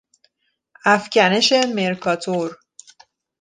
[0.85, 2.57] افکنش مرکاتور